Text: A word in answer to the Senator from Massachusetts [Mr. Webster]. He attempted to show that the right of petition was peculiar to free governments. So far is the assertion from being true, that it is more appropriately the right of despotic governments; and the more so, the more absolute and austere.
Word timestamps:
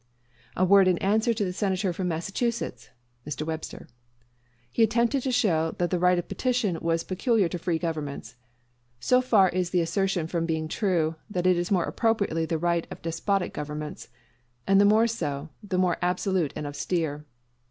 A 0.57 0.65
word 0.65 0.87
in 0.87 0.97
answer 0.97 1.31
to 1.31 1.45
the 1.45 1.53
Senator 1.53 1.93
from 1.93 2.07
Massachusetts 2.07 2.89
[Mr. 3.23 3.45
Webster]. 3.45 3.87
He 4.71 4.81
attempted 4.81 5.21
to 5.21 5.31
show 5.31 5.75
that 5.77 5.91
the 5.91 5.99
right 5.99 6.17
of 6.17 6.27
petition 6.27 6.75
was 6.81 7.03
peculiar 7.03 7.47
to 7.49 7.59
free 7.59 7.77
governments. 7.77 8.33
So 8.99 9.21
far 9.21 9.49
is 9.49 9.69
the 9.69 9.79
assertion 9.81 10.25
from 10.25 10.47
being 10.47 10.67
true, 10.67 11.17
that 11.29 11.45
it 11.45 11.55
is 11.55 11.69
more 11.69 11.83
appropriately 11.85 12.47
the 12.47 12.57
right 12.57 12.87
of 12.89 13.03
despotic 13.03 13.53
governments; 13.53 14.09
and 14.65 14.81
the 14.81 14.85
more 14.85 15.05
so, 15.05 15.49
the 15.61 15.77
more 15.77 15.97
absolute 16.01 16.51
and 16.55 16.65
austere. 16.65 17.27